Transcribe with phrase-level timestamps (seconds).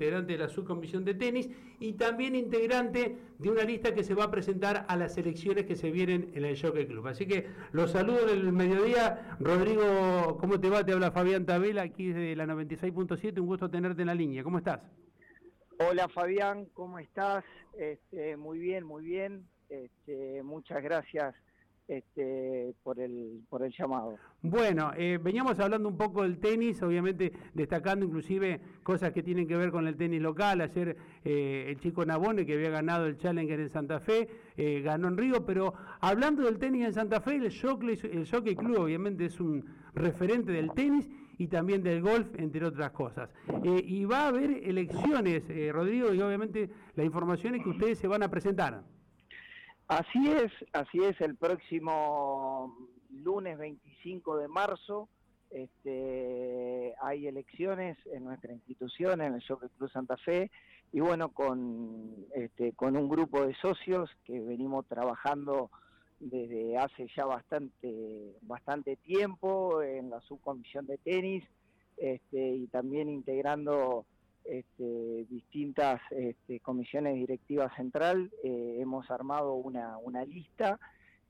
[0.00, 4.24] integrante de la subcomisión de tenis y también integrante de una lista que se va
[4.24, 7.06] a presentar a las elecciones que se vienen en el Jockey Club.
[7.06, 9.36] Así que los saludo del mediodía.
[9.40, 10.84] Rodrigo, ¿cómo te va?
[10.84, 13.40] Te habla Fabián Tabela aquí de la 96.7.
[13.40, 14.42] Un gusto tenerte en la línea.
[14.42, 14.80] ¿Cómo estás?
[15.78, 17.44] Hola Fabián, ¿cómo estás?
[17.78, 19.46] Este, muy bien, muy bien.
[19.68, 21.34] Este, muchas gracias
[21.90, 24.14] este, por, el, por el llamado.
[24.42, 29.56] Bueno, eh, veníamos hablando un poco del tenis, obviamente destacando inclusive cosas que tienen que
[29.56, 30.60] ver con el tenis local.
[30.60, 35.08] Ayer eh, el chico Nabone, que había ganado el Challenger en Santa Fe, eh, ganó
[35.08, 39.24] en Río, pero hablando del tenis en Santa Fe, el Jockey, el Jockey Club obviamente
[39.24, 43.30] es un referente del tenis y también del golf, entre otras cosas.
[43.64, 48.22] y va a haber elecciones, Rodrigo, y obviamente la información es que ustedes se van
[48.22, 48.84] a presentar.
[49.90, 52.76] Así es, así es, el próximo
[53.10, 55.08] lunes 25 de marzo
[55.50, 60.48] este, hay elecciones en nuestra institución, en el Jockey Club Santa Fe,
[60.92, 65.72] y bueno, con, este, con un grupo de socios que venimos trabajando
[66.20, 71.42] desde hace ya bastante, bastante tiempo en la subcomisión de tenis
[71.96, 74.06] este, y también integrando
[74.44, 80.78] este, distintas este, comisiones directivas central, eh, hemos armado una, una lista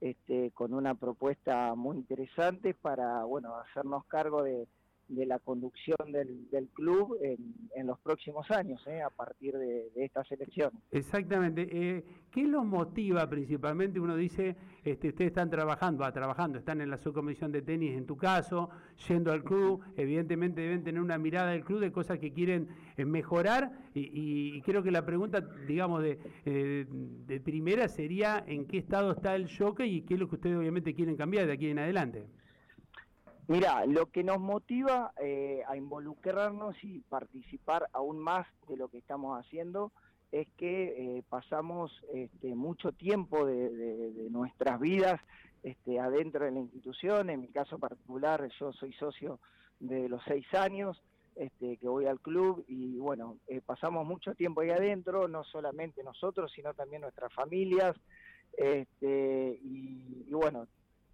[0.00, 4.66] este, con una propuesta muy interesante para bueno hacernos cargo de,
[5.10, 9.02] de la conducción del, del club en, en, los próximos años, ¿eh?
[9.02, 10.80] a partir de, de, estas elecciones.
[10.92, 11.68] Exactamente.
[11.70, 13.98] Eh, ¿Qué los motiva principalmente?
[13.98, 18.06] Uno dice, este, ustedes están trabajando, va, trabajando, están en la subcomisión de tenis en
[18.06, 18.70] tu caso,
[19.08, 23.04] yendo al club, evidentemente deben tener una mirada del club de cosas que quieren eh,
[23.04, 24.10] mejorar y,
[24.56, 29.34] y, creo que la pregunta, digamos, de, eh, de primera sería en qué estado está
[29.34, 32.26] el jockey y qué es lo que ustedes obviamente quieren cambiar de aquí en adelante.
[33.50, 38.98] Mira, lo que nos motiva eh, a involucrarnos y participar aún más de lo que
[38.98, 39.90] estamos haciendo
[40.30, 45.20] es que eh, pasamos este, mucho tiempo de, de, de, nuestras vidas
[45.64, 47.28] este, adentro de la institución.
[47.28, 49.40] En mi caso particular, yo soy socio
[49.80, 51.02] de los seis años
[51.34, 56.04] este, que voy al club y bueno, eh, pasamos mucho tiempo ahí adentro, no solamente
[56.04, 57.96] nosotros, sino también nuestras familias.
[58.56, 60.68] Este, y, y bueno,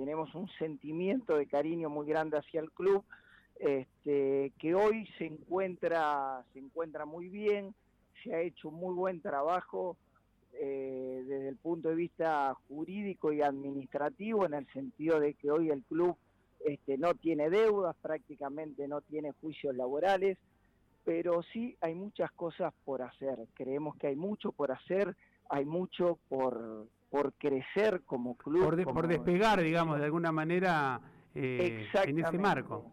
[0.00, 3.04] tenemos un sentimiento de cariño muy grande hacia el club,
[3.58, 7.74] este, que hoy se encuentra, se encuentra muy bien,
[8.24, 9.98] se ha hecho un muy buen trabajo
[10.54, 15.68] eh, desde el punto de vista jurídico y administrativo, en el sentido de que hoy
[15.68, 16.16] el club
[16.64, 20.38] este, no tiene deudas, prácticamente no tiene juicios laborales,
[21.04, 23.38] pero sí hay muchas cosas por hacer.
[23.52, 25.14] Creemos que hay mucho por hacer,
[25.50, 28.64] hay mucho por, por crecer como club.
[28.64, 31.00] Por, de, como, por despegar, digamos, de alguna manera
[31.34, 32.90] eh, en ese marco.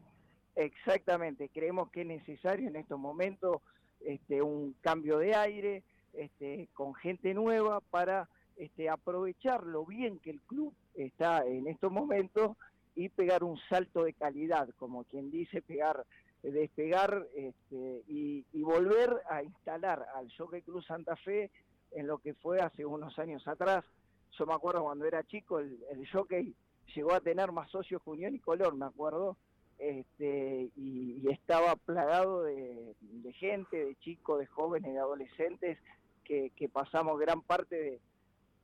[0.56, 3.62] Exactamente, creemos que es necesario en estos momentos
[4.00, 5.84] este, un cambio de aire
[6.14, 11.92] este, con gente nueva para este, aprovechar lo bien que el club está en estos
[11.92, 12.58] momentos
[12.96, 16.04] y pegar un salto de calidad, como quien dice, pegar
[16.42, 21.52] despegar este, y, y volver a instalar al Jockey Club Santa Fe
[21.92, 23.86] en lo que fue hace unos años atrás,
[24.32, 26.56] yo me acuerdo cuando era chico, el, el jockey
[26.96, 29.38] llegó a tener más socios que Unión y Color, me acuerdo,
[29.78, 35.78] este, y, estaba plagado de, de, gente, de chicos, de jóvenes, de adolescentes,
[36.24, 38.02] que, que pasamos gran parte de,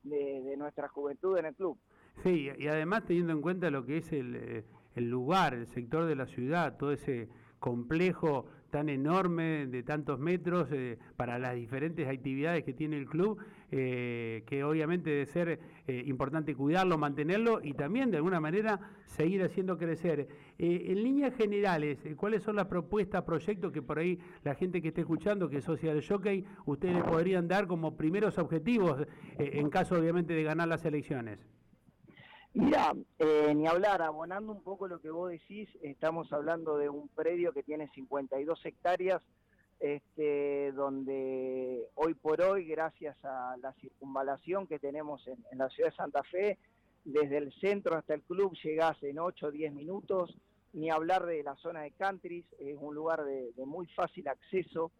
[0.04, 1.78] de, de, nuestra juventud en el club.
[2.24, 6.06] Sí, y además teniendo en cuenta lo que es el, eh, el lugar, el sector
[6.06, 12.08] de la ciudad, todo ese complejo tan enorme de tantos metros eh, para las diferentes
[12.08, 13.38] actividades que tiene el club,
[13.70, 19.44] eh, que obviamente debe ser eh, importante cuidarlo, mantenerlo y también de alguna manera seguir
[19.44, 20.28] haciendo crecer.
[20.58, 25.02] En líneas generales, ¿cuáles son las propuestas, proyectos que por ahí la gente que esté
[25.02, 29.06] escuchando, que es social jockey, ustedes podrían dar como primeros objetivos
[29.38, 31.38] en caso obviamente de ganar las elecciones?
[32.56, 37.08] Mira, eh, ni hablar, abonando un poco lo que vos decís, estamos hablando de un
[37.10, 39.24] predio que tiene 52 hectáreas,
[39.80, 45.90] este, donde hoy por hoy, gracias a la circunvalación que tenemos en, en, la ciudad
[45.90, 46.60] de Santa Fe,
[47.04, 50.38] desde el centro hasta el club llegás en 8 o 10 minutos,
[50.74, 54.92] ni hablar de la zona de countries, es un lugar de, de muy fácil acceso,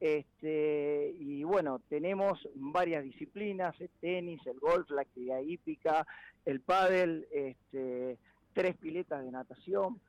[0.00, 6.06] este, y bueno, tenemos varias disciplinas, el tenis, el golf, la actividad hípica,
[6.44, 8.18] el pádel, este,
[8.52, 10.00] tres piletas de natación.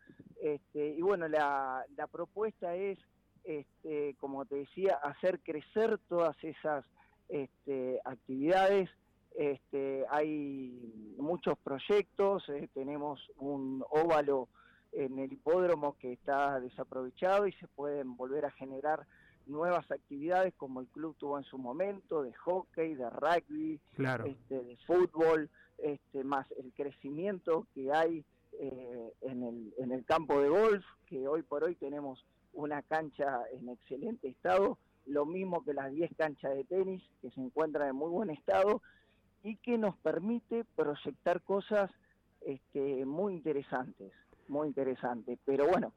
[0.42, 3.00] Este, y bueno, la, la propuesta es,
[3.44, 6.86] este, como te decía, hacer crecer todas esas
[7.30, 8.90] este, actividades.
[9.38, 14.48] Este, hay muchos proyectos, eh, tenemos un óvalo
[14.94, 19.06] en el hipódromo que está desaprovechado y se pueden volver a generar
[19.48, 24.78] nuevas actividades como el club tuvo en su momento, de hockey, de rugby, este, de
[24.86, 28.24] fútbol, este, más el crecimiento que hay
[28.60, 33.42] eh, en, el, en el campo de golf, que hoy por hoy tenemos una cancha
[33.52, 37.96] en excelente estado, lo mismo que las 10 canchas de tenis, que se encuentran en
[37.96, 38.82] muy buen estado,
[39.44, 41.92] y que nos permite proyectar cosas
[42.42, 44.12] este, muy interesantes,
[44.48, 45.38] muy interesantes.
[45.46, 45.94] Pero bueno,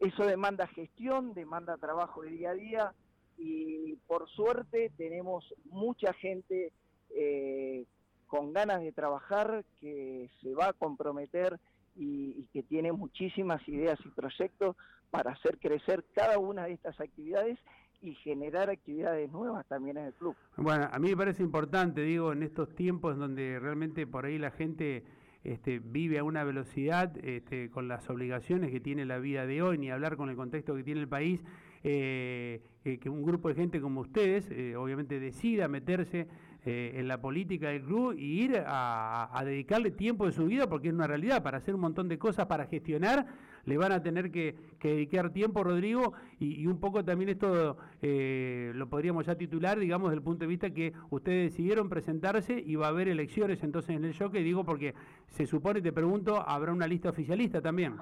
[0.00, 2.94] eso demanda gestión, demanda trabajo de día a día
[3.36, 6.72] y por suerte tenemos mucha gente
[7.10, 7.84] eh,
[8.26, 11.58] con ganas de trabajar, que se va a comprometer
[11.96, 14.76] y, que tiene muchísimas ideas y proyectos
[15.10, 17.58] para hacer crecer cada una de estas actividades
[18.00, 20.36] y generar actividades nuevas también en el club.
[20.56, 24.52] Bueno, a mí me parece importante, digo, en estos tiempos donde realmente por ahí la
[24.52, 25.04] gente
[25.44, 29.78] este, vive a una velocidad este, con las obligaciones que tiene la vida de hoy,
[29.78, 31.42] ni hablar con el contexto que tiene el país,
[31.84, 36.26] eh, que un grupo de gente como ustedes eh, obviamente decida meterse
[36.64, 40.88] eh, en la política del club y ir a, dedicarle tiempo de su vida, porque
[40.88, 43.26] es una realidad, para hacer un montón de cosas, para gestionar,
[43.64, 48.88] le van a tener que, dedicar tiempo, Rodrigo, y, un poco también esto eh, lo
[48.88, 52.86] podríamos ya titular, digamos, desde el punto de vista que ustedes decidieron presentarse y va
[52.86, 54.94] a haber elecciones entonces en el que digo, porque
[55.28, 57.96] se supone, te pregunto, habrá una lista oficialista también.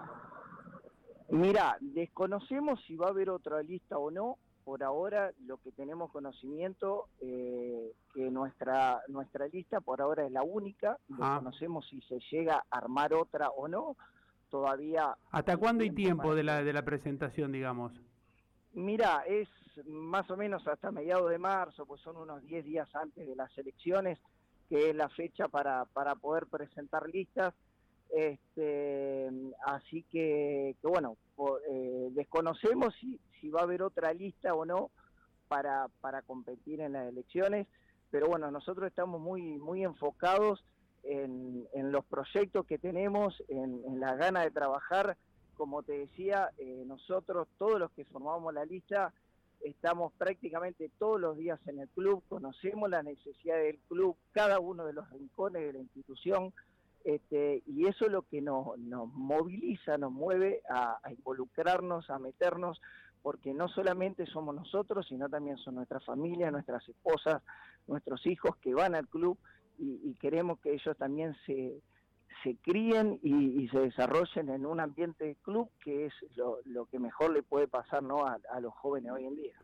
[1.29, 6.11] Mira, desconocemos si va a haber otra lista o no, por ahora lo que tenemos
[6.11, 10.99] conocimiento eh, que nuestra nuestra lista por ahora es la única.
[11.09, 13.97] No conocemos si se llega a armar otra o no
[14.51, 17.93] todavía hasta cuándo hay tiempo de la de la presentación digamos
[18.75, 19.49] mira es
[19.87, 23.57] más o menos hasta mediados de marzo pues son unos 10 días antes de las
[23.59, 24.19] elecciones
[24.69, 27.55] que es la fecha para para poder presentar listas.
[28.09, 29.29] Este,
[29.67, 31.17] así que, bueno,
[31.69, 34.91] eh, desconocemos si, si va a haber otra lista o no
[35.49, 37.67] para, para competir en las elecciones,
[38.11, 40.65] pero bueno, nosotros estamos muy, muy enfocados
[41.07, 45.17] en, en los proyectos que tenemos, en, la gana de trabajar.
[45.57, 49.13] Como te decía, eh, nosotros, todos los que formamos la lista,
[49.61, 54.85] estamos prácticamente todos los días en el club, conocemos las necesidades del club, cada uno
[54.85, 56.53] de los rincones de la institución,
[57.05, 62.83] este, y eso es lo que nos, moviliza, nos mueve a, involucrarnos, a meternos,
[63.23, 67.43] porque no solamente somos nosotros, sino también son nuestras familias, nuestras esposas,
[67.87, 69.39] nuestros hijos que van al club
[69.79, 71.81] y, queremos que ellos también se,
[72.43, 77.33] se críen y, se desarrollen en un ambiente de club que es lo, que mejor
[77.33, 78.27] le puede pasar ¿no?
[78.27, 79.55] a los jóvenes hoy en día.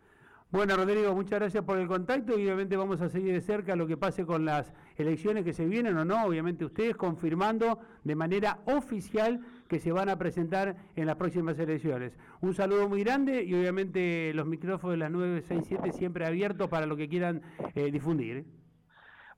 [0.53, 3.87] Bueno, Rodrigo, muchas gracias por el contacto y obviamente vamos a seguir de cerca lo
[3.87, 6.27] que pase con las elecciones que se vienen o no.
[6.27, 12.19] Obviamente ustedes confirmando de manera oficial que se van a presentar en las próximas elecciones.
[12.43, 16.99] Un saludo muy grande y obviamente los micrófonos de las 967 siempre abiertos para lo
[16.99, 17.41] que quieran
[17.75, 18.45] eh, difundir.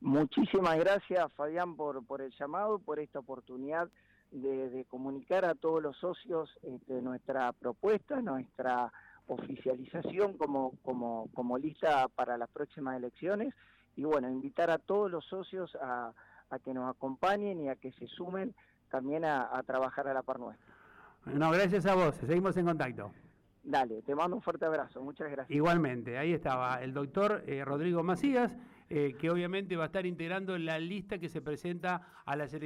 [0.05, 3.89] Muchísimas gracias, Fabián, por, por el llamado, por esta oportunidad
[4.31, 8.93] de, comunicar a todos los socios este, nuestra propuesta, nuestra
[9.29, 13.55] oficialización como, como, como lista para las próximas elecciones
[13.97, 16.13] y bueno, invitar a todos los socios a,
[16.51, 18.55] a que nos acompañen y a que se sumen
[18.91, 20.67] también a, trabajar a la par nuestra.
[21.25, 23.11] No, gracias a vos, seguimos en contacto.
[23.63, 25.57] Dale, te mando un fuerte abrazo, muchas gracias.
[25.57, 28.53] Igualmente, ahí estaba el doctor eh, Rodrigo Macías,
[28.97, 32.63] eh, que obviamente va a estar integrando la lista que se presenta a las elecciones.